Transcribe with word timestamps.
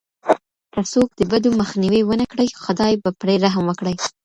که 0.73 0.81
څوک 0.91 1.09
د 1.15 1.21
بدو 1.31 1.49
مخنيوی 1.61 2.01
ونه 2.05 2.25
کړي، 2.31 2.47
خداي 2.63 2.93
به 3.01 3.09
پرې 3.19 3.35
رحم 3.45 3.63
وکړي. 3.67 3.95